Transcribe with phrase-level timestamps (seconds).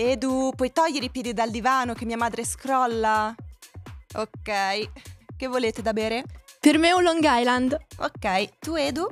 [0.00, 3.34] Edu, puoi togliere i piedi dal divano che mia madre scrolla?
[4.14, 4.90] Ok.
[5.36, 6.22] Che volete da bere?
[6.60, 7.76] Per me è un Long Island.
[7.96, 9.08] Ok, tu Edu?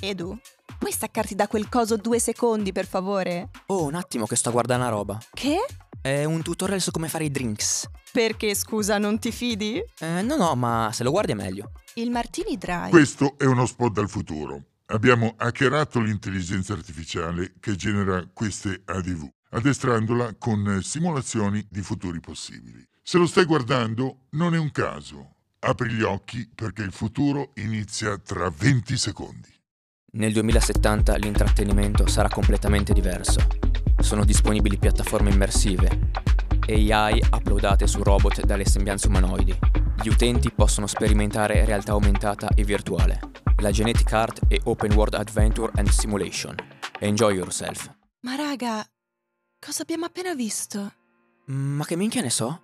[0.00, 0.38] Edu,
[0.78, 3.48] puoi staccarti da quel coso due secondi, per favore?
[3.66, 5.18] Oh, un attimo che sto guardando una roba.
[5.32, 5.56] Che?
[6.00, 7.88] È un tutorial su come fare i drinks.
[8.12, 9.82] Perché, scusa, non ti fidi?
[9.98, 11.72] Eh, no, no, ma se lo guardi è meglio.
[11.94, 12.90] Il Martini Dry.
[12.90, 14.62] Questo è uno spot dal futuro.
[14.86, 22.86] Abbiamo hackerato l'intelligenza artificiale che genera queste ADV, addestrandola con simulazioni di futuri possibili.
[23.02, 25.34] Se lo stai guardando, non è un caso.
[25.60, 29.48] Apri gli occhi perché il futuro inizia tra 20 secondi.
[30.12, 33.40] Nel 2070 l'intrattenimento sarà completamente diverso.
[33.98, 36.10] Sono disponibili piattaforme immersive,
[36.66, 39.56] AI uploadate su robot dalle sembianze umanoidi.
[40.02, 43.20] Gli utenti possono sperimentare realtà aumentata e virtuale.
[43.58, 46.54] La Genetic Art è Open World Adventure and Simulation.
[47.00, 47.92] Enjoy yourself.
[48.20, 48.84] Ma raga,
[49.64, 50.92] cosa abbiamo appena visto?
[51.46, 52.62] Ma che minchia ne so?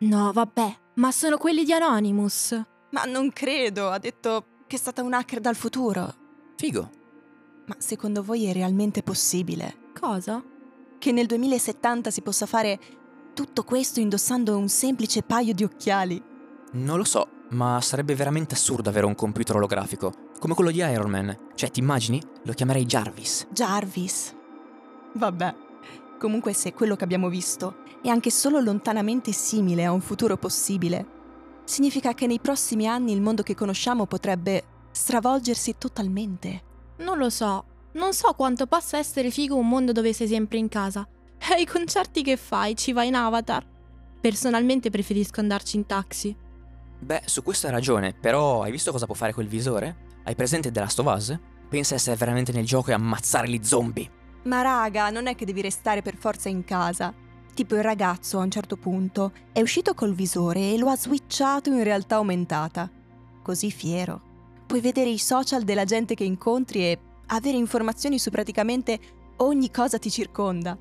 [0.00, 2.60] No, vabbè, ma sono quelli di Anonymous.
[2.90, 6.14] Ma non credo, ha detto che è stata un hacker dal futuro.
[6.56, 6.90] Figo.
[7.66, 9.90] Ma secondo voi è realmente possibile?
[9.98, 10.44] Cosa?
[10.98, 12.78] Che nel 2070 si possa fare
[13.32, 16.22] tutto questo indossando un semplice paio di occhiali?
[16.72, 21.10] Non lo so, ma sarebbe veramente assurdo avere un computer olografico, come quello di Iron
[21.10, 21.34] Man.
[21.54, 22.22] Cioè, ti immagini?
[22.42, 23.46] Lo chiamerei Jarvis.
[23.50, 24.36] Jarvis.
[25.14, 25.70] Vabbè.
[26.22, 31.04] Comunque se quello che abbiamo visto è anche solo lontanamente simile a un futuro possibile,
[31.64, 34.62] significa che nei prossimi anni il mondo che conosciamo potrebbe
[34.92, 36.62] stravolgersi totalmente.
[36.98, 37.64] Non lo so.
[37.94, 41.04] Non so quanto possa essere figo un mondo dove sei sempre in casa.
[41.38, 42.76] E ai concerti che fai?
[42.76, 43.66] Ci vai in avatar?
[44.20, 46.36] Personalmente preferisco andarci in taxi.
[47.00, 50.20] Beh, su questo hai ragione, però hai visto cosa può fare quel visore?
[50.22, 51.36] Hai presente The Last of Us?
[51.68, 54.20] Pensa essere veramente nel gioco e ammazzare gli zombie.
[54.44, 57.12] Ma raga, non è che devi restare per forza in casa.
[57.54, 61.70] Tipo il ragazzo a un certo punto è uscito col visore e lo ha switchato
[61.70, 62.90] in realtà aumentata.
[63.42, 64.20] Così fiero.
[64.66, 68.98] Puoi vedere i social della gente che incontri e avere informazioni su praticamente
[69.36, 70.76] ogni cosa ti circonda.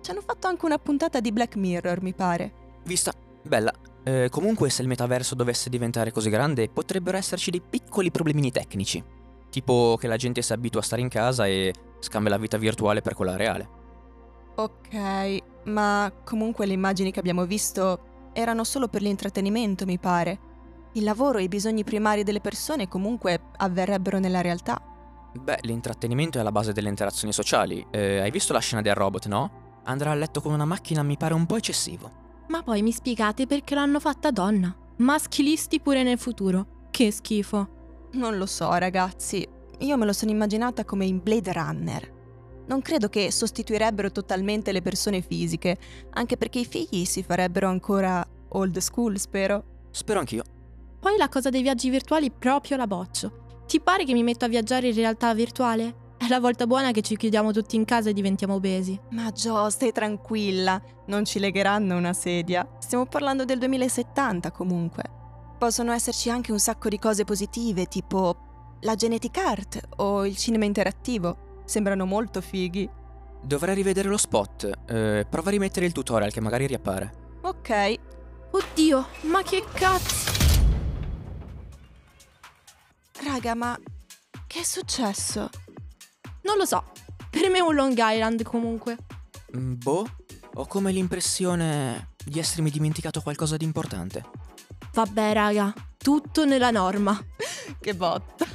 [0.00, 2.52] Ci hanno fatto anche una puntata di Black Mirror, mi pare.
[2.84, 3.12] Vista,
[3.42, 3.72] bella.
[4.04, 9.02] Eh, comunque, se il metaverso dovesse diventare così grande, potrebbero esserci dei piccoli problemini tecnici.
[9.50, 11.72] Tipo che la gente si abitua a stare in casa e
[12.04, 13.68] scambia la vita virtuale per quella reale.
[14.56, 20.38] Ok, ma comunque le immagini che abbiamo visto erano solo per l'intrattenimento, mi pare.
[20.92, 24.80] Il lavoro e i bisogni primari delle persone comunque avverrebbero nella realtà.
[25.32, 27.84] Beh, l'intrattenimento è alla base delle interazioni sociali.
[27.90, 29.62] Eh, hai visto la scena del robot, no?
[29.84, 32.22] Andare a letto con una macchina mi pare un po' eccessivo.
[32.48, 34.74] Ma poi mi spiegate perché l'hanno fatta donna?
[34.98, 36.66] Maschilisti pure nel futuro.
[36.90, 38.08] Che schifo.
[38.12, 39.46] Non lo so, ragazzi.
[39.80, 42.12] Io me lo sono immaginata come in Blade Runner.
[42.66, 45.76] Non credo che sostituirebbero totalmente le persone fisiche,
[46.10, 49.88] anche perché i figli si farebbero ancora old school, spero.
[49.90, 50.42] Spero anch'io.
[50.98, 53.62] Poi la cosa dei viaggi virtuali proprio la boccio.
[53.66, 56.02] Ti pare che mi metto a viaggiare in realtà virtuale?
[56.16, 58.98] È la volta buona che ci chiudiamo tutti in casa e diventiamo obesi.
[59.10, 62.66] Ma Gio, stai tranquilla, non ci legheranno una sedia.
[62.78, 65.02] Stiamo parlando del 2070 comunque.
[65.58, 68.43] Possono esserci anche un sacco di cose positive, tipo
[68.84, 71.62] la genetic art o il cinema interattivo.
[71.64, 72.88] Sembrano molto fighi.
[73.42, 74.64] Dovrei rivedere lo spot.
[74.86, 77.38] Eh, prova a rimettere il tutorial che magari riappare.
[77.42, 77.94] Ok.
[78.50, 80.32] Oddio, ma che cazzo!
[83.24, 83.76] Raga, ma
[84.46, 85.48] che è successo?
[86.42, 86.84] Non lo so.
[87.30, 88.96] Per me è un Long Island comunque.
[89.56, 90.06] Mm, boh,
[90.54, 94.24] ho come l'impressione di essermi dimenticato qualcosa di importante.
[94.92, 97.18] Vabbè, raga, tutto nella norma.
[97.80, 98.43] che botta.